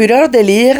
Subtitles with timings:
[0.00, 0.78] Fureur de lire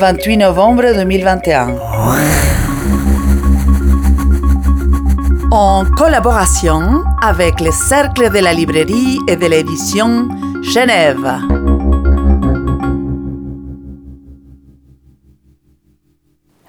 [0.00, 1.76] 25-28 novembre 2021.
[5.50, 10.30] En collaboration avec le Cercle de la librairie et de l'édition
[10.62, 11.38] Genève.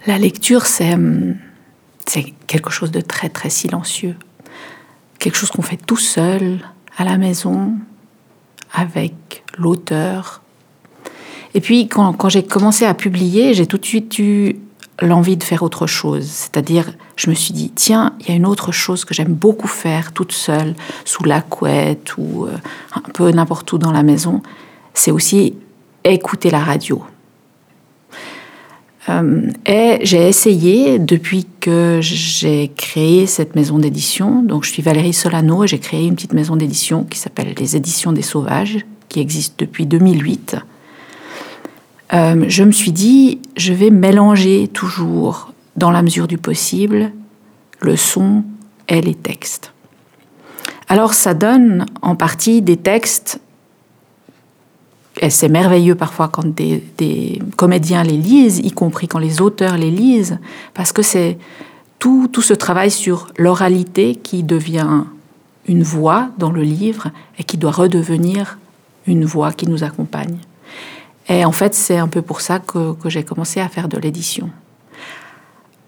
[0.07, 0.97] La lecture, c'est
[2.05, 4.18] c'est quelque chose de très très silencieux,
[5.20, 6.59] quelque chose qu'on fait tout seul
[6.97, 7.75] à la maison
[8.73, 10.41] avec l'auteur.
[11.54, 14.57] Et puis quand, j'ai commencé à publier, j'ai tout de suite eu
[15.01, 16.25] l'envie de faire autre chose.
[16.25, 19.68] C'est-à-dire, je me suis dit, tiens, il y a une autre chose que j'aime beaucoup
[19.68, 22.51] faire toute seule, sous la couette ou euh,
[22.93, 24.41] un peu n'importe où dans la maison,
[24.93, 25.55] c'est aussi
[26.04, 27.04] écouter la radio.
[29.09, 35.13] Euh, et j'ai essayé, depuis que j'ai créé cette maison d'édition, donc je suis Valérie
[35.13, 39.19] Solano et j'ai créé une petite maison d'édition qui s'appelle les Éditions des Sauvages, qui
[39.19, 40.58] existe depuis 2008.
[42.13, 47.11] Euh, je me suis dit, je vais mélanger toujours, dans la mesure du possible,
[47.81, 48.44] le son
[48.88, 49.73] et les textes.
[50.88, 53.39] Alors ça donne en partie des textes
[55.28, 60.39] c'est merveilleux parfois quand des, comédiens les lisent, y compris quand les auteurs les lisent,
[60.73, 61.38] parce que c'est
[62.00, 65.03] tout, tout ce travail sur l'oralité qui devient
[65.67, 68.58] une voix dans le livre et qui doit redevenir
[69.08, 70.38] une voix qui nous accompagne.
[71.28, 74.50] Et en fait, c'est un peu pour ça que, j'ai commencé à faire de l'édition.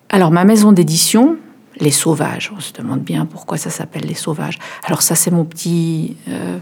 [0.10, 1.38] Alors, ma maison d'édition,
[1.80, 4.60] Les Sauvages, on se demande bien pourquoi ça s'appelle Les Sauvages.
[4.84, 6.60] Alors, ça, c'est mon petit euh,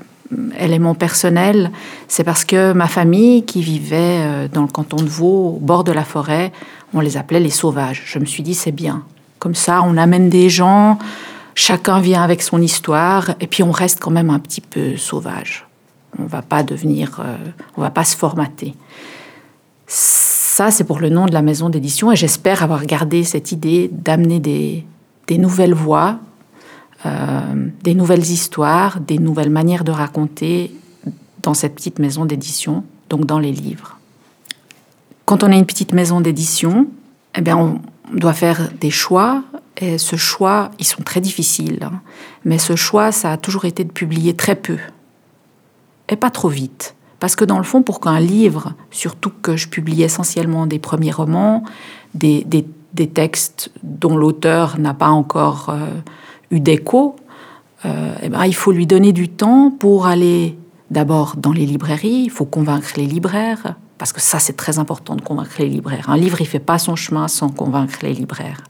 [0.60, 1.72] élément personnel,
[2.08, 5.84] c'est parce que ma famille qui vivait euh, dans le canton de Vaud, au bord
[5.84, 6.52] de la forêt,
[6.94, 8.04] on les appelait les sauvages.
[8.06, 9.04] Je me suis dit, c'est bien.
[9.40, 11.00] Comme ça, on amène des gens,
[11.56, 15.66] chacun vient avec son histoire, et puis on reste quand même un petit peu sauvage.
[16.20, 17.36] On va pas devenir, euh,
[17.78, 18.74] on va pas se formater.
[19.88, 23.90] Ça, c'est pour le nom de la maison d'édition, et j'espère avoir gardé cette idée
[23.92, 24.86] d'amener des,
[25.28, 26.20] des nouvelles voix
[27.06, 30.72] des nouvelles histoires, des nouvelles manières de raconter
[31.42, 33.98] dans cette petite maison d'édition, donc dans les livres.
[35.26, 36.88] Quand on a une petite maison d'édition,
[37.36, 37.80] eh bien, on
[38.14, 39.44] doit faire des choix.
[39.78, 41.80] Et ce choix, ils sont très difficiles.
[41.84, 42.02] Hein.
[42.44, 44.78] mais ce choix, ça a toujours été de publier très peu.
[46.10, 46.96] Et pas trop vite.
[47.20, 51.12] Parce que dans le fond, pour qu'un livre, surtout que je publie essentiellement des premiers
[51.12, 51.64] romans,
[52.14, 52.46] des,
[53.14, 55.88] textes dont l'auteur n'a pas encore euh,
[56.52, 57.16] eu d'écho,
[57.86, 60.58] euh, eh ben, il faut lui donner du temps pour aller
[60.92, 65.16] d'abord dans les librairies, il faut convaincre les libraires, parce que ça c'est très important
[65.16, 66.10] de convaincre les libraires.
[66.10, 68.64] Un livre, il fait pas son chemin sans convaincre les libraires.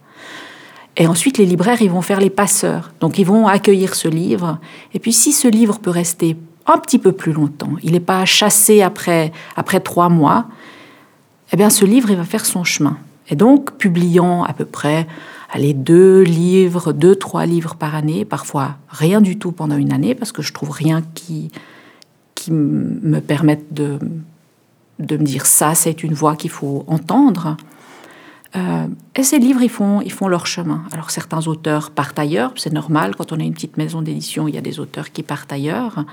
[0.97, 2.91] Et ensuite, les libraires, ils vont faire les passeurs.
[2.99, 4.59] Donc, ils vont accueillir ce livre.
[4.93, 6.35] Et puis, si ce livre peut rester
[6.65, 10.47] un petit peu plus longtemps, il n'est pas chassé après, après trois mois,
[11.53, 12.97] eh bien, ce livre, il va faire son chemin.
[13.29, 15.07] Et donc, publiant à peu près
[15.51, 20.15] allez, deux livres, deux, trois livres par année, parfois rien du tout pendant une année,
[20.15, 21.51] parce que je trouve rien qui,
[22.35, 23.99] qui me permette de,
[24.99, 27.57] de me dire ça, c'est une voix qu'il faut entendre.
[28.55, 30.83] Euh, et ces livres, ils font, ils font leur chemin.
[30.91, 34.55] Alors certains auteurs partent ailleurs, c'est normal, quand on a une petite maison d'édition, il
[34.55, 36.05] y a des auteurs qui partent ailleurs.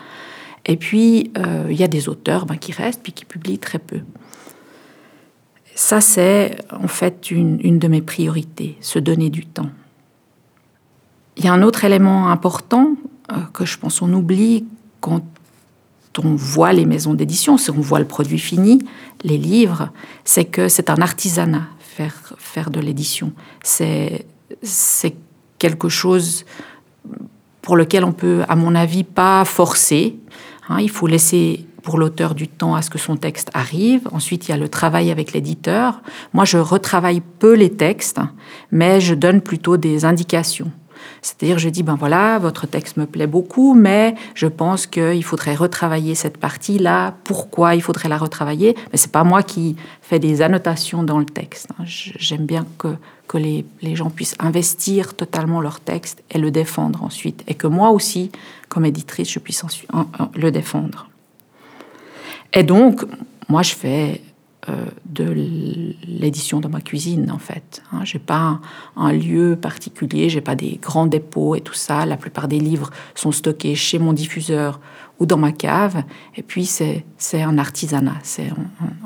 [0.66, 3.78] Et puis, euh, il y a des auteurs ben, qui restent, puis qui publient très
[3.78, 4.00] peu.
[5.76, 9.68] Ça, c'est en fait une, de mes priorités, se donner du temps.
[11.36, 12.96] Il y a un autre élément important
[13.30, 14.64] euh, que je pense on oublie
[15.00, 15.22] quand
[16.24, 18.78] on voit les maisons d'édition, si on voit le produit fini,
[19.22, 19.90] les livres,
[20.24, 23.32] c'est que c'est un artisanat, faire, faire de l'édition.
[23.62, 24.24] C'est,
[24.62, 25.14] c'est
[25.58, 26.46] quelque chose
[27.60, 30.16] pour lequel on peut, à mon avis, pas forcer.
[30.70, 30.80] Hein.
[30.80, 34.08] il faut laisser pour l'auteur du temps à ce que son texte arrive.
[34.10, 36.02] Ensuite, il y a le travail avec l'éditeur.
[36.32, 38.18] Moi, je retravaille peu les textes,
[38.72, 40.72] mais je donne plutôt des indications.
[41.22, 45.54] C'est-à-dire, je dis, ben voilà, votre texte me plaît beaucoup, mais je pense qu'il faudrait
[45.54, 47.14] retravailler cette partie-là.
[47.22, 48.74] Pourquoi il faudrait la retravailler?
[48.90, 51.68] Mais c'est pas moi qui fais des annotations dans le texte.
[51.84, 52.96] J'aime bien que,
[53.28, 57.44] que les, les, gens puissent investir totalement leur texte et le défendre ensuite.
[57.46, 58.32] Et que moi aussi,
[58.68, 59.62] comme éditrice, je puisse
[60.34, 61.06] le défendre.
[62.52, 63.04] Et donc,
[63.48, 64.20] moi, je fais
[64.68, 65.32] euh, de
[66.08, 67.82] l'édition dans ma cuisine, en fait.
[67.92, 68.00] Hein.
[68.04, 68.60] j'ai pas
[68.96, 72.04] un, lieu particulier, j'ai pas des grands dépôts et tout ça.
[72.04, 74.80] La plupart des livres sont stockés chez mon diffuseur
[75.20, 76.02] ou dans ma cave.
[76.34, 78.48] Et puis, c'est un artisanat, c'est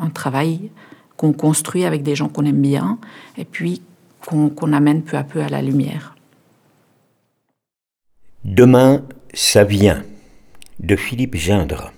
[0.01, 0.71] un, travail
[1.19, 2.99] qu'on construit avec des gens qu'on aime bien
[3.37, 3.83] et puis
[4.25, 6.17] qu'on amène peu à peu à la lumière.
[8.45, 9.03] Demain,
[9.35, 10.03] ça vient,
[10.79, 11.93] de Philippe Gindre.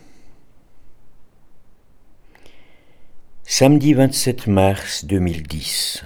[3.54, 6.04] Samedi 27 mars 2010.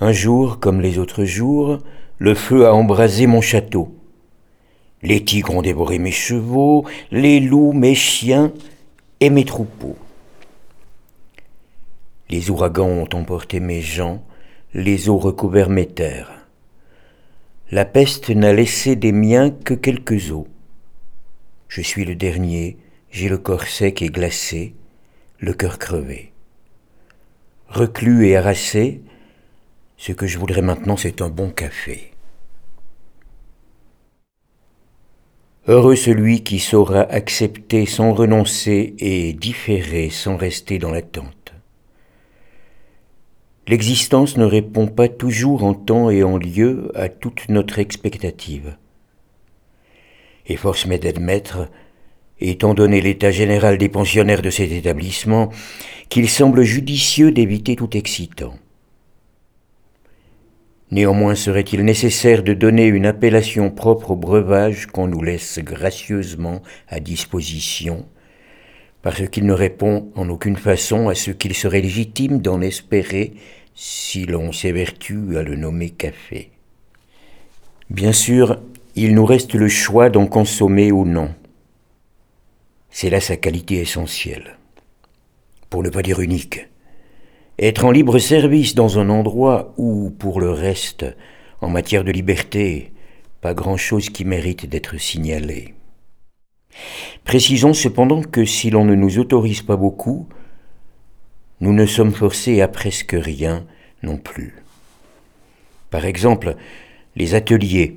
[0.00, 1.78] Un jour, comme les autres jours,
[2.18, 3.94] le feu a embrasé mon château.
[5.02, 8.52] Les tigres ont dévoré mes chevaux, les loups mes chiens
[9.20, 9.96] et mes troupeaux.
[12.30, 14.24] Les ouragans ont emporté mes gens,
[14.72, 16.48] les eaux recouverts mes terres.
[17.70, 20.46] La peste n'a laissé des miens que quelques os.
[21.68, 22.76] Je suis le dernier,
[23.12, 24.74] j'ai le corps sec et glacé,
[25.44, 26.32] le cœur crevé.
[27.68, 29.02] Reclus et harassé,
[29.96, 32.12] ce que je voudrais maintenant, c'est un bon café.
[35.66, 41.54] Heureux celui qui saura accepter sans renoncer et différer sans rester dans l'attente.
[43.66, 48.76] L'existence ne répond pas toujours en temps et en lieu à toute notre expectative.
[50.46, 51.70] Et force m'est d'admettre
[52.50, 55.50] étant donné l'état général des pensionnaires de cet établissement,
[56.08, 58.54] qu'il semble judicieux d'éviter tout excitant.
[60.90, 67.00] Néanmoins serait-il nécessaire de donner une appellation propre au breuvage qu'on nous laisse gracieusement à
[67.00, 68.06] disposition,
[69.02, 73.32] parce qu'il ne répond en aucune façon à ce qu'il serait légitime d'en espérer
[73.74, 76.50] si l'on s'évertue à le nommer café?
[77.90, 78.60] Bien sûr,
[78.94, 81.34] il nous reste le choix d'en consommer ou non.
[82.96, 84.56] C'est là sa qualité essentielle,
[85.68, 86.68] pour ne pas dire unique.
[87.58, 91.04] Être en libre service dans un endroit où, pour le reste,
[91.60, 92.92] en matière de liberté,
[93.40, 95.74] pas grand-chose qui mérite d'être signalé.
[97.24, 100.28] Précisons cependant que si l'on ne nous autorise pas beaucoup,
[101.58, 103.66] nous ne sommes forcés à presque rien
[104.04, 104.62] non plus.
[105.90, 106.54] Par exemple,
[107.16, 107.96] les ateliers,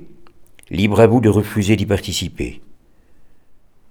[0.70, 2.62] libre à vous de refuser d'y participer.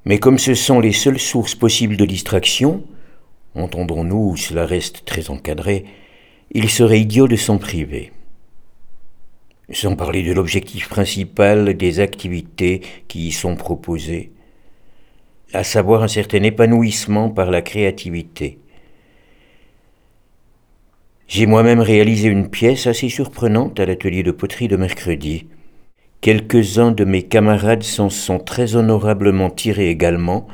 [0.06, 2.84] Mais comme ce sont les seules sources possibles de distraction,
[3.56, 5.86] entendons-nous, cela reste très encadré,
[6.52, 8.12] il serait idiot de s'en priver.
[9.70, 14.32] Sans parler de l'objectif principal des activités qui y sont proposées,
[15.54, 18.60] à savoir un certain épanouissement par la créativité.
[21.28, 25.48] J'ai moi-même réalisé une pièce assez surprenante à l'atelier de poterie de mercredi,
[26.22, 30.48] Quelques-uns de mes camarades s'en sont très honorablement tirés également,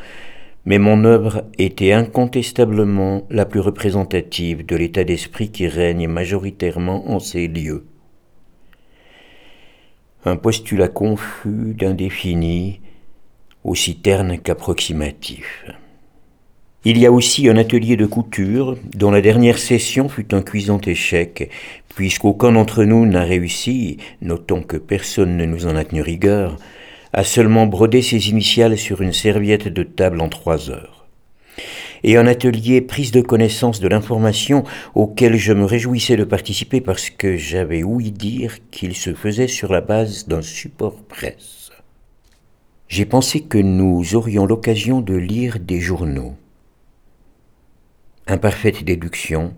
[0.65, 7.19] mais mon œuvre était incontestablement la plus représentative de l'état d'esprit qui règne majoritairement en
[7.19, 7.86] ces lieux.
[10.25, 12.81] Un postulat confus d'indéfini,
[13.63, 15.65] aussi terne qu'approximatif.
[16.85, 20.81] Il y a aussi un atelier de couture dont la dernière session fut un cuisant
[20.81, 21.50] échec,
[21.95, 26.57] puisqu'aucun d'entre nous n'a réussi, notons que personne ne nous en a tenu rigueur,
[27.13, 31.07] à seulement broder ses initiales sur une serviette de table en trois heures.
[32.03, 37.09] Et un atelier prise de connaissance de l'information auquel je me réjouissais de participer parce
[37.09, 41.71] que j'avais ouï dire qu'il se faisait sur la base d'un support presse.
[42.89, 46.36] J'ai pensé que nous aurions l'occasion de lire des journaux
[48.27, 49.53] Imparfaite déduction,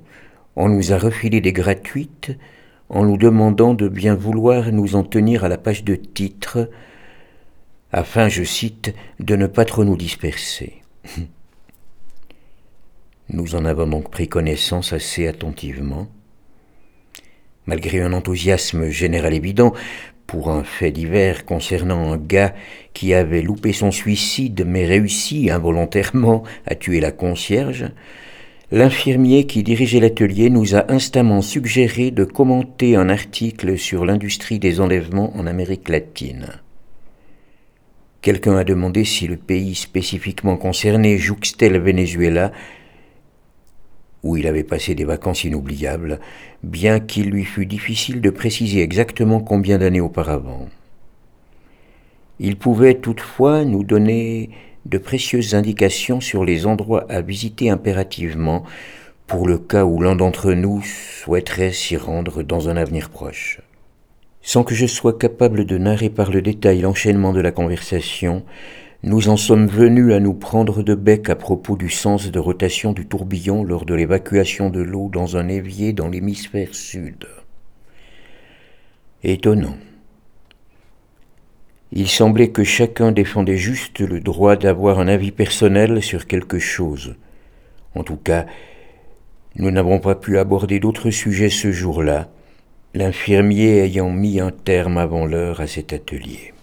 [0.56, 2.31] on nous a refilé des gratuites
[2.89, 6.69] en nous demandant de bien vouloir nous en tenir à la page de titre,
[7.91, 10.81] afin, je cite, de ne pas trop nous disperser.
[13.30, 16.07] Nous en avons donc pris connaissance assez attentivement.
[17.66, 19.73] Malgré un enthousiasme général évident
[20.28, 22.54] pour un fait divers concernant un gars
[22.94, 27.85] qui avait loupé son suicide mais réussi involontairement à tuer la concierge,
[28.72, 34.81] L'infirmier qui dirigeait l'atelier nous a instamment suggéré de commenter un article sur l'industrie des
[34.81, 36.48] enlèvements en Amérique latine.
[38.22, 42.52] Quelqu'un a demandé si le pays spécifiquement concerné jouxtait le Venezuela,
[44.24, 46.19] où il avait passé des vacances inoubliables,
[46.64, 50.68] bien qu'il lui fût difficile de préciser exactement combien d'années auparavant.
[52.40, 54.50] Il pouvait toutefois nous donner
[54.85, 58.63] de précieuses indications sur les endroits à visiter impérativement
[59.27, 63.61] pour le cas où l'un d'entre nous souhaiterait s'y rendre dans un avenir proche.
[64.42, 68.44] Sans que je sois capable de narrer par le détail l'enchaînement de la conversation,
[69.01, 72.94] nous en sommes venus à nous prendre de bec à propos du sens de rotation
[72.94, 77.27] du tourbillon lors de l'évacuation de l'eau dans un évier dans l'hémisphère sud.
[79.23, 79.77] Étonnant.
[81.97, 87.16] Il semblait que chacun défendait juste le droit d'avoir un avis personnel sur quelque chose.
[87.95, 88.45] En tout cas,
[89.56, 92.30] nous n'avons pas pu aborder d'autres sujets ce jour-là,
[92.94, 96.54] l'infirmier ayant mis un terme avant l'heure à cet atelier,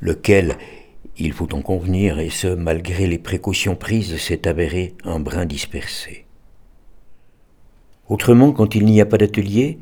[0.00, 0.56] lequel,
[1.16, 6.26] il faut en convenir, et ce malgré les précautions prises, s'est avéré un brin dispersé.
[8.10, 9.78] Autrement, quand il n'y a pas d'atelier,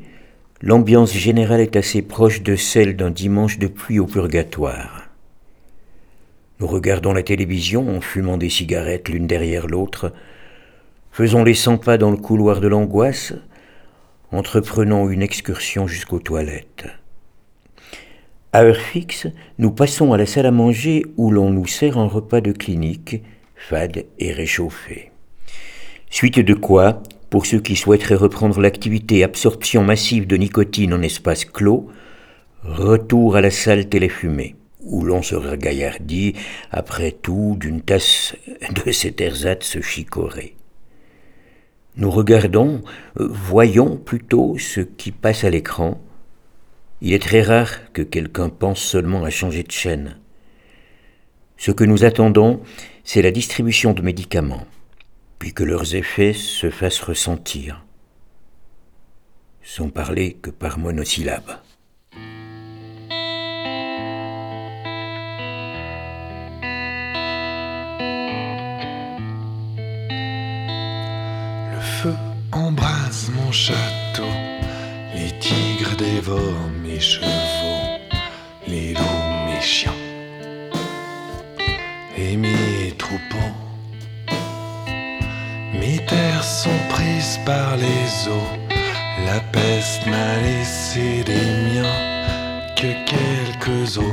[0.63, 5.09] l'ambiance générale est assez proche de celle d'un dimanche de pluie au purgatoire.
[6.61, 10.13] Nous regardons la télévision en fumant des cigarettes l'une derrière l'autre,
[11.11, 13.33] faisons les cent pas dans le couloir de l'angoisse,
[14.31, 16.85] entreprenant une excursion jusqu'aux toilettes.
[18.53, 19.27] À heure fixe,
[19.57, 23.21] nous passons à la salle à manger où l'on nous sert un repas de clinique,
[23.57, 25.11] fade et réchauffé.
[26.09, 31.45] Suite de quoi, pour ceux qui souhaiteraient reprendre l'activité absorption massive de nicotine en espace
[31.45, 31.89] clos,
[32.61, 36.35] retour à la salle téléfumée, où l'on se ragaillardit,
[36.69, 38.35] après tout, d'une tasse
[38.85, 40.55] de cet ersatz chicoré.
[41.97, 42.83] Nous regardons,
[43.19, 45.99] euh, voyons plutôt ce qui passe à l'écran.
[47.01, 50.19] Il est très rare que quelqu'un pense seulement à changer de chaîne.
[51.57, 52.61] Ce que nous attendons,
[53.03, 54.67] c'est la distribution de médicaments
[55.43, 57.83] puis que leurs effets se fassent ressentir,
[59.61, 61.59] sans parler que par monosyllabes.
[71.73, 72.15] Le feu
[72.53, 74.23] embrase mon château,
[75.13, 77.82] les tigres dévorent mes chevaux,
[88.25, 94.03] La peste n'a laissé des miens que quelques os.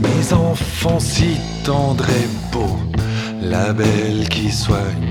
[0.00, 2.78] Mes enfants si tendres et beaux,
[3.42, 5.01] la belle qui soignait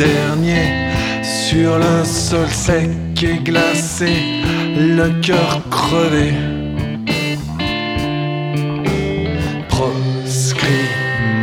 [0.00, 0.88] dernier
[1.22, 2.88] sur le sol sec
[3.22, 4.12] et glacé,
[4.76, 6.32] le cœur crevé.
[9.68, 10.88] Proscrit,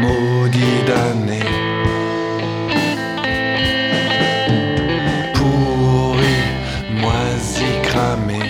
[0.01, 1.41] maudit damné.
[5.35, 6.39] Pourri,
[6.99, 8.41] moisi, cramé.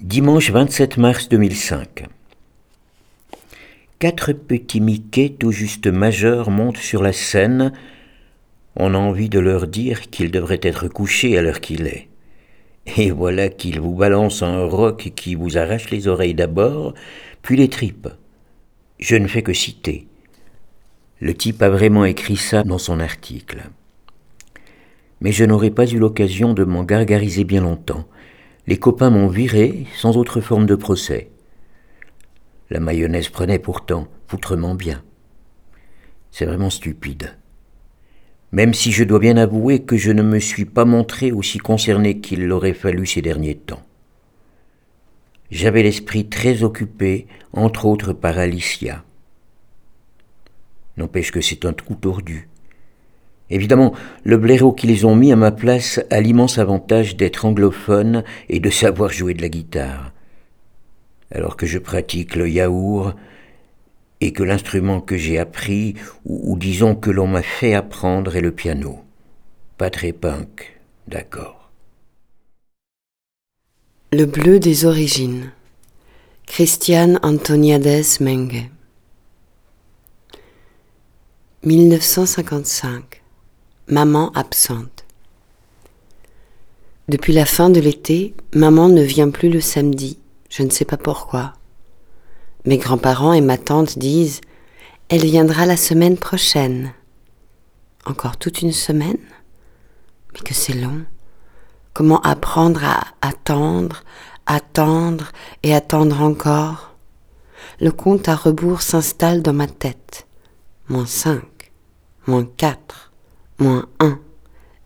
[0.00, 2.08] Dimanche 27 mars 2005.
[3.98, 7.72] Quatre petits Mickey tout juste majeurs montent sur la scène.
[8.76, 12.06] On a envie de leur dire qu'ils devraient être couchés à l'heure qu'il est.
[12.96, 16.94] Et voilà qu'ils vous balancent un roc qui vous arrache les oreilles d'abord,
[17.42, 18.06] puis les tripes.
[19.00, 20.06] Je ne fais que citer.
[21.18, 23.64] Le type a vraiment écrit ça dans son article.
[25.20, 28.04] Mais je n'aurais pas eu l'occasion de m'en gargariser bien longtemps.
[28.68, 31.30] Les copains m'ont viré sans autre forme de procès.
[32.70, 35.02] La mayonnaise prenait pourtant foutrement bien.
[36.30, 37.36] C'est vraiment stupide.
[38.52, 42.20] Même si je dois bien avouer que je ne me suis pas montré aussi concerné
[42.20, 43.82] qu'il l'aurait fallu ces derniers temps.
[45.50, 49.02] J'avais l'esprit très occupé, entre autres par Alicia.
[50.98, 52.50] N'empêche que c'est un trou tordu.
[53.48, 53.94] Évidemment,
[54.24, 58.68] le blaireau qu'ils ont mis à ma place a l'immense avantage d'être anglophone et de
[58.68, 60.12] savoir jouer de la guitare
[61.32, 63.14] alors que je pratique le yaourt
[64.20, 65.94] et que l'instrument que j'ai appris,
[66.24, 69.00] ou, disons que l'on m'a fait apprendre, est le piano.
[69.76, 71.70] Pas très punk, d'accord.
[74.12, 75.52] Le bleu des origines.
[76.46, 78.70] Christiane Antoniades Menge.
[81.62, 83.22] 1955.
[83.86, 85.04] Maman absente.
[87.08, 90.18] Depuis la fin de l'été, maman ne vient plus le samedi.
[90.48, 91.52] Je ne sais pas pourquoi.
[92.64, 94.40] Mes grands-parents et ma tante disent
[95.08, 96.92] Elle viendra la semaine prochaine.
[98.04, 99.18] Encore toute une semaine?
[100.32, 101.04] Mais que c'est long.
[101.92, 104.04] Comment apprendre à attendre,
[104.46, 106.94] attendre et attendre encore?
[107.80, 110.26] Le compte à rebours s'installe dans ma tête.
[110.88, 111.72] Moins cinq,
[112.26, 113.12] moins quatre,
[113.58, 114.20] moins un.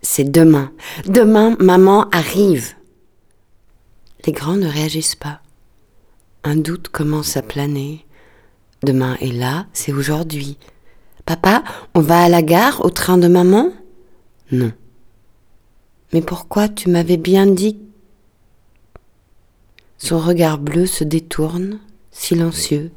[0.00, 0.72] C'est demain.
[1.06, 2.74] Demain, maman arrive.
[4.26, 5.41] Les grands ne réagissent pas.
[6.44, 8.04] Un doute commence à planer.
[8.82, 10.58] Demain est là, c'est aujourd'hui.
[11.24, 11.62] Papa,
[11.94, 13.72] on va à la gare au train de maman?
[14.50, 14.72] Non.
[16.12, 17.78] Mais pourquoi tu m'avais bien dit?
[19.98, 21.78] Son regard bleu se détourne,
[22.10, 22.90] silencieux.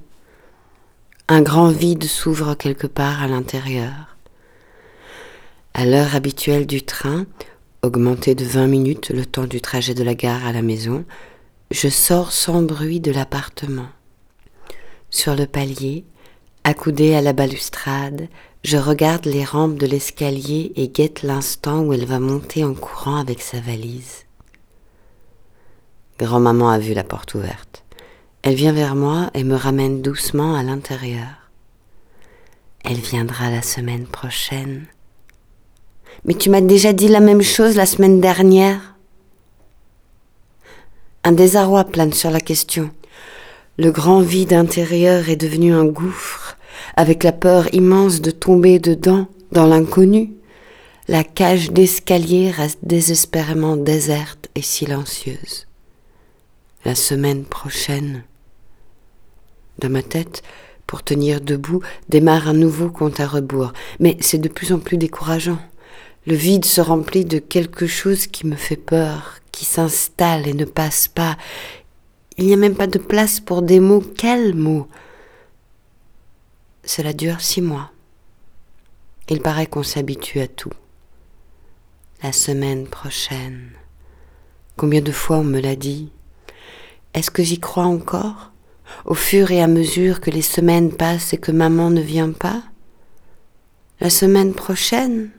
[1.27, 4.17] Un grand vide s'ouvre quelque part à l'intérieur.
[5.75, 7.27] À l'heure habituelle du train,
[7.83, 11.05] augmentée de 20 minutes le temps du trajet de la gare à la maison,
[11.71, 13.87] je sors sans bruit de l'appartement.
[15.09, 16.05] Sur le palier,
[16.63, 18.27] accoudée à la balustrade,
[18.63, 23.17] je regarde les rampes de l'escalier et guette l'instant où elle va monter en courant
[23.17, 24.25] avec sa valise.
[26.17, 27.83] Grand-maman a vu la porte ouverte.
[28.41, 31.49] Elle vient vers moi et me ramène doucement à l'intérieur.
[32.83, 34.85] Elle viendra la semaine prochaine.
[36.23, 38.94] Mais tu m'as déjà dit la même chose la semaine dernière.
[41.27, 42.91] Un désarroi plane sur la question.
[43.79, 46.55] Le grand vide intérieur est devenu un gouffre,
[46.95, 50.33] avec la peur immense de tomber dedans, dans l'inconnu.
[51.07, 55.65] La cage d'escalier reste désespérément déserte et silencieuse.
[56.85, 58.23] La semaine prochaine.
[59.79, 60.43] Dans ma tête,
[60.85, 64.97] pour tenir debout, démarre un nouveau compte à rebours, mais c'est de plus en plus
[64.97, 65.57] décourageant.
[66.27, 70.65] Le vide se remplit de quelque chose qui me fait peur, qui s'installe et ne
[70.65, 71.37] passe pas.
[72.37, 74.01] Il n'y a même pas de place pour des mots.
[74.01, 74.87] Quels mots?
[76.83, 77.91] Cela dure six mois.
[79.29, 80.73] Il paraît qu'on s'habitue à tout.
[82.23, 83.71] La semaine prochaine.
[84.77, 86.11] Combien de fois on me l'a dit?
[87.13, 88.51] Est-ce que j'y crois encore?
[89.05, 92.63] Au fur et à mesure que les semaines passent et que maman ne vient pas?
[93.99, 95.29] La semaine prochaine?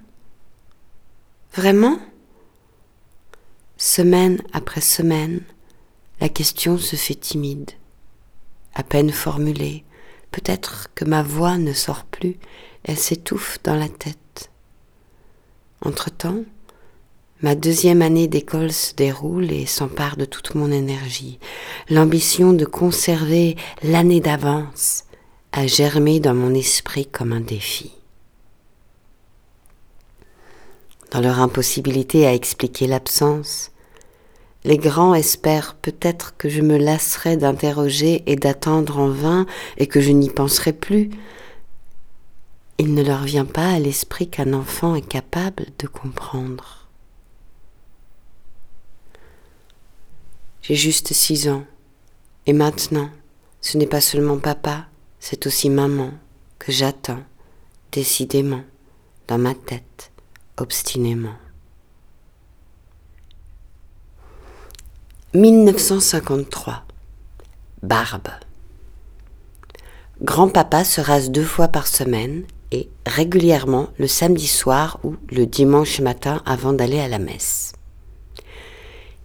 [1.57, 1.99] Vraiment?
[3.79, 5.41] Semaine après semaine,
[6.21, 7.71] la question se fait timide,
[8.75, 9.83] à peine formulée.
[10.33, 12.37] Peut-être que ma voix ne sort plus,
[12.85, 14.51] elle s'étouffe dans la tête.
[15.81, 16.45] Entre-temps,
[17.41, 21.39] ma deuxième année d'école se déroule et s'empare de toute mon énergie.
[21.89, 25.05] L'ambition de conserver l'année d'avance
[25.53, 27.95] a germé dans mon esprit comme un défi.
[31.11, 33.71] Dans leur impossibilité à expliquer l'absence.
[34.65, 40.01] Les grands espèrent peut-être que je me lasserai d'interroger et d'attendre en vain et que
[40.01, 41.11] je n'y penserai plus.
[42.79, 46.89] Il ne leur vient pas à l'esprit qu'un enfant est capable de comprendre.
[50.63, 51.65] J'ai juste six ans,
[52.47, 53.09] et maintenant,
[53.61, 54.87] ce n'est pas seulement papa,
[55.21, 56.11] c'est aussi maman
[56.59, 57.23] que j'attends,
[57.93, 58.65] décidément,
[59.29, 60.11] dans ma tête
[60.59, 61.35] obstinément.
[65.35, 66.85] 1953.
[67.83, 68.29] Barbe.
[70.23, 76.01] Grand-papa se rase deux fois par semaine et régulièrement le samedi soir ou le dimanche
[76.01, 77.75] matin avant d'aller à la messe.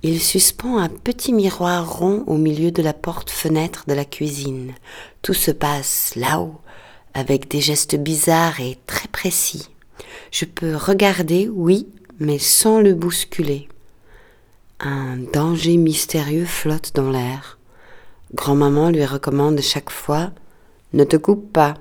[0.04, 4.74] Il suspend un petit miroir rond au milieu de la porte-fenêtre de la cuisine.
[5.22, 6.60] Tout se passe là-haut,
[7.13, 9.71] avec des gestes bizarres et très précis.
[10.32, 11.88] Je peux regarder, oui,
[12.20, 13.67] mais sans le bousculer.
[14.80, 17.60] Un danger mystérieux flotte dans l'air.
[18.34, 20.32] Grand-maman lui recommande chaque fois
[20.94, 21.76] Ne te coupe pas.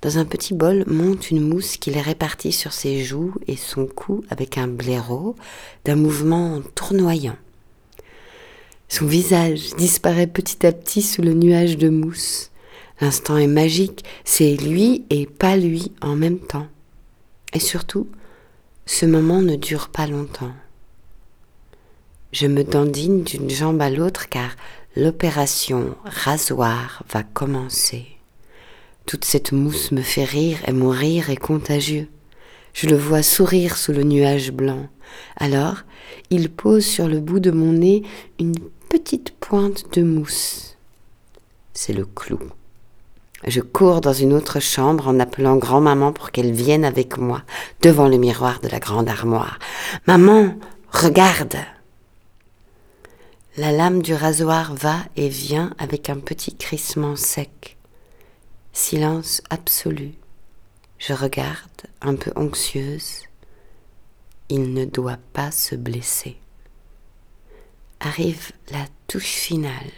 [0.00, 4.22] Dans un petit bol monte une mousse qu'il répartit sur ses joues et son cou
[4.30, 5.34] avec un blaireau
[5.84, 7.36] d'un mouvement tournoyant.
[8.88, 12.50] Son visage disparaît petit à petit sous le nuage de mousse.
[13.00, 16.68] L'instant est magique, c'est lui et pas lui en même temps.
[17.52, 18.08] Et surtout,
[18.86, 20.52] ce moment ne dure pas longtemps.
[22.32, 24.56] Je me dandine d'une jambe à l'autre car
[24.96, 28.06] l'opération rasoir va commencer.
[29.06, 32.08] Toute cette mousse me fait rire et mon rire est contagieux.
[32.72, 34.88] Je le vois sourire sous le nuage blanc.
[35.36, 35.82] Alors,
[36.30, 38.02] il pose sur le bout de mon nez
[38.40, 38.56] une
[38.88, 40.76] petite pointe de mousse.
[41.72, 42.40] C'est le clou.
[43.46, 47.42] Je cours dans une autre chambre en appelant grand-maman pour qu'elle vienne avec moi
[47.82, 49.58] devant le miroir de la grande armoire.
[50.06, 50.54] Maman,
[50.90, 51.56] regarde.
[53.58, 57.76] La lame du rasoir va et vient avec un petit crissement sec.
[58.72, 60.14] Silence absolu.
[60.98, 63.24] Je regarde, un peu anxieuse.
[64.48, 66.38] Il ne doit pas se blesser.
[68.00, 69.92] Arrive la touche finale.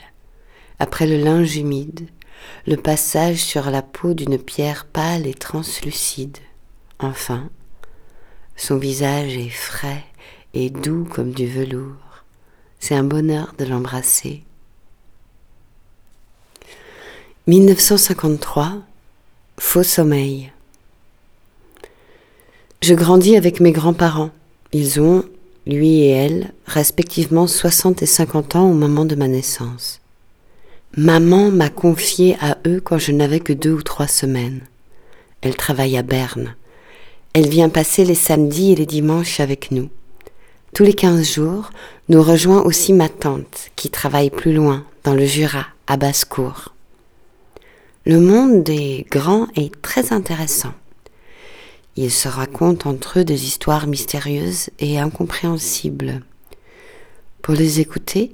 [0.79, 2.09] Après le linge humide,
[2.67, 6.39] le passage sur la peau d'une pierre pâle et translucide.
[6.99, 7.49] Enfin,
[8.57, 10.05] son visage est frais
[10.55, 12.25] et doux comme du velours.
[12.81, 14.43] C'est un bonheur de l'embrasser.
[17.47, 18.83] 1953,
[19.59, 20.53] Faux sommeil.
[22.83, 24.31] Je grandis avec mes grands-parents.
[24.73, 25.25] Ils ont,
[25.67, 30.01] lui et elle, respectivement 60 et 50 ans au moment de ma naissance.
[30.99, 34.63] Maman m'a confié à eux quand je n'avais que deux ou trois semaines.
[35.43, 36.57] Elle travaille à Berne.
[37.35, 39.91] Elle vient passer les samedis et les dimanches avec nous.
[40.73, 41.69] Tous les quinze jours,
[42.09, 46.73] nous rejoint aussi ma tante, qui travaille plus loin, dans le Jura, à Basse-Cour.
[48.07, 50.73] Le monde des grands est très intéressant.
[51.97, 56.23] Ils se racontent entre eux des histoires mystérieuses et incompréhensibles.
[57.43, 58.33] Pour les écouter,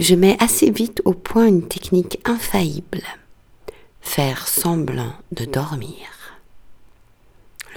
[0.00, 3.02] je mets assez vite au point une technique infaillible.
[4.00, 6.40] Faire semblant de dormir.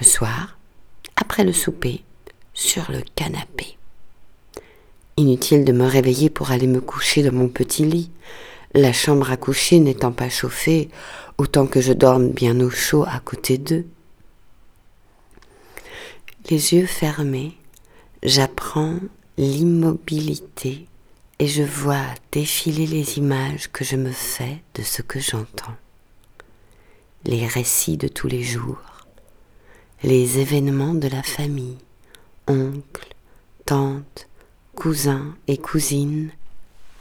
[0.00, 0.58] Le soir,
[1.16, 2.02] après le souper,
[2.54, 3.76] sur le canapé.
[5.18, 8.10] Inutile de me réveiller pour aller me coucher dans mon petit lit,
[8.72, 10.88] la chambre à coucher n'étant pas chauffée,
[11.36, 13.86] autant que je dorme bien au chaud à côté d'eux.
[16.48, 17.52] Les yeux fermés,
[18.22, 18.96] j'apprends
[19.36, 20.86] l'immobilité
[21.38, 25.76] et je vois défiler les images que je me fais de ce que j'entends.
[27.24, 29.06] Les récits de tous les jours,
[30.02, 31.78] les événements de la famille,
[32.46, 33.14] oncles,
[33.64, 34.28] tantes,
[34.74, 36.30] cousins et cousines,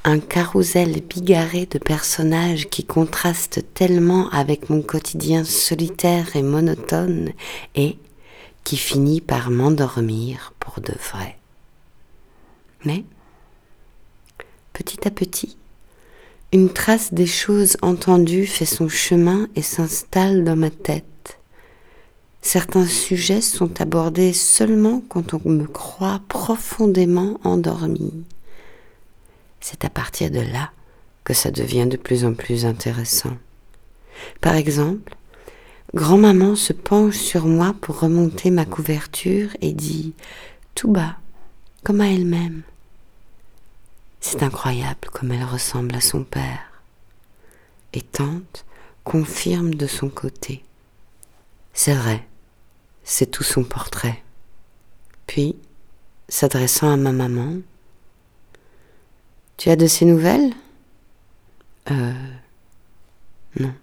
[0.06, 7.32] un carrousel bigarré de personnages qui contrastent tellement avec mon quotidien solitaire et monotone
[7.76, 7.98] et,
[8.64, 11.38] qui finit par m'endormir pour de vrai.
[12.86, 13.04] Mais,
[14.74, 15.58] petit à petit,
[16.52, 21.40] une trace des choses entendues fait son chemin et s'installe dans ma tête.
[22.42, 28.26] Certains sujets sont abordés seulement quand on me croit profondément endormi.
[29.62, 30.72] C'est à partir de là
[31.24, 33.38] que ça devient de plus en plus intéressant.
[34.42, 35.16] Par exemple,
[35.94, 40.14] Grand-maman se penche sur moi pour remonter ma couverture et dit
[40.74, 41.18] tout bas,
[41.84, 42.64] comme à elle-même.
[44.26, 46.72] C'est incroyable comme elle ressemble à son père.
[47.92, 48.66] Et tante
[49.04, 50.64] confirme de son côté.
[51.74, 52.26] C'est vrai,
[53.04, 54.24] c'est tout son portrait.
[55.28, 55.58] Puis,
[56.30, 57.58] s'adressant à ma maman,
[59.58, 60.54] Tu as de ces nouvelles?
[61.92, 62.32] Euh.
[63.60, 63.76] Non.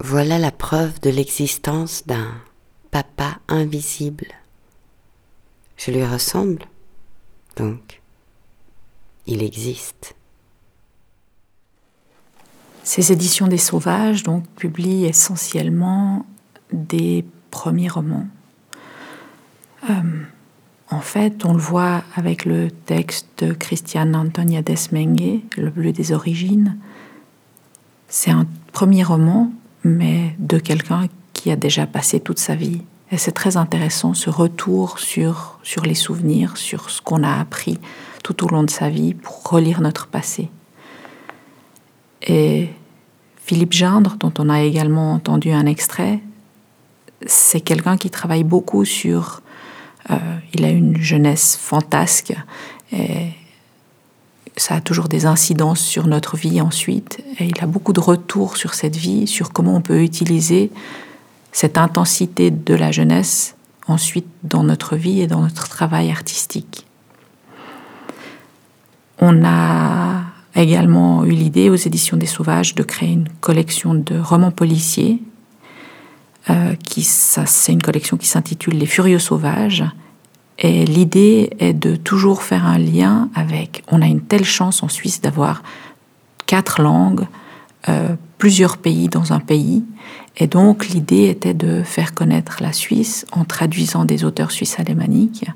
[0.00, 2.34] Voilà la preuve de l'existence d'un
[2.90, 4.28] papa invisible.
[5.78, 6.66] Je lui ressemble,
[7.56, 8.00] donc
[9.26, 10.14] il existe.
[12.82, 16.26] Ces éditions des Sauvages donc publient essentiellement
[16.72, 18.26] des premiers romans.
[19.88, 19.94] Euh,
[20.90, 26.12] en fait, on le voit avec le texte de Christiane Antonia Desmengue, Le bleu des
[26.12, 26.76] origines.
[28.08, 29.50] C'est un premier roman
[29.84, 32.82] mais de quelqu'un qui a déjà passé toute sa vie.
[33.10, 37.78] Et c'est très intéressant ce retour sur, sur les souvenirs, sur ce qu'on a appris
[38.22, 40.50] tout au long de sa vie pour relire notre passé.
[42.22, 42.70] Et
[43.36, 46.20] Philippe Gindre, dont on a également entendu un extrait,
[47.26, 49.42] c'est quelqu'un qui travaille beaucoup sur...
[50.10, 50.16] Euh,
[50.52, 52.34] il a une jeunesse fantasque
[52.92, 53.30] et
[54.56, 57.22] ça a toujours des incidences sur notre vie ensuite.
[57.38, 60.70] Et il a beaucoup de retours sur cette vie, sur comment on peut utiliser
[61.54, 63.54] cette intensité de la jeunesse
[63.86, 66.84] ensuite dans notre vie et dans notre travail artistique.
[69.20, 70.24] On a
[70.56, 75.22] également eu l'idée aux éditions des Sauvages de créer une collection de romans policiers.
[76.50, 79.84] Euh, c'est une collection qui s'intitule Les Furieux Sauvages
[80.58, 84.88] et l'idée est de toujours faire un lien avec, on a une telle chance en
[84.88, 85.62] Suisse d'avoir
[86.46, 87.26] quatre langues,
[87.88, 89.84] euh, plusieurs pays dans un pays.
[90.36, 95.46] Et donc l'idée était de faire connaître la Suisse en traduisant des auteurs suisses alémaniques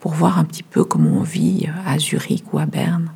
[0.00, 3.10] pour voir un petit peu comment on vit à Zurich ou à Berne.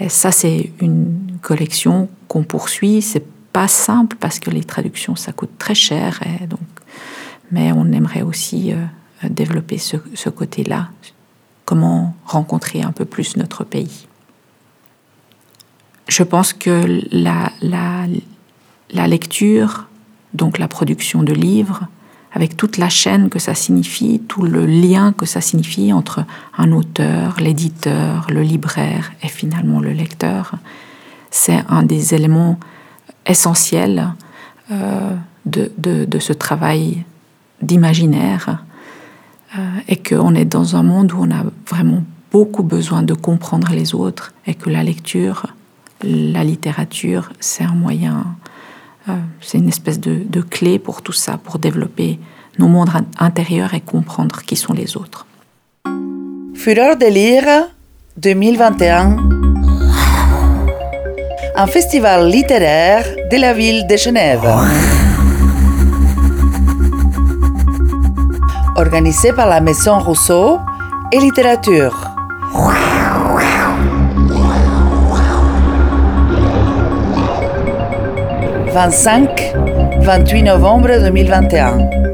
[0.00, 3.02] Et ça, c'est une collection qu'on poursuit.
[3.02, 6.20] C'est pas simple parce que les traductions, ça coûte très cher.
[6.48, 6.60] Donc,
[7.50, 8.84] mais on aimerait aussi euh,
[9.28, 10.90] développer ce, côté-là,
[11.64, 14.06] comment rencontrer un peu plus notre pays.
[16.06, 19.88] Je pense que la, la lecture,
[20.34, 21.86] donc la production de livres,
[22.32, 26.24] avec toute la chaîne que ça signifie, tout le lien que ça signifie entre
[26.56, 30.52] un auteur, l'éditeur, le libraire et finalement le lecteur,
[31.30, 32.58] c'est un des éléments
[33.26, 34.12] essentiels
[34.70, 35.14] euh,
[35.46, 37.04] de, de, de, ce travail
[37.62, 38.62] d'imaginaire
[39.56, 43.72] euh, et qu'on est dans un monde où on a vraiment beaucoup besoin de comprendre
[43.72, 45.46] les autres et que la lecture,
[46.02, 48.26] la littérature, c'est un moyen,
[49.40, 52.18] c'est une espèce de, clé pour tout ça, pour développer
[52.58, 55.26] nos mondes intérieurs et comprendre qui sont les autres.
[56.54, 57.44] Fureur de lire
[58.16, 59.16] 2021
[61.56, 64.46] un festival littéraire de la ville de Genève.
[68.78, 70.60] organisé par la Maison Rousseau
[71.12, 72.08] et Littérature.
[78.72, 82.07] 25-28 novembre 2021.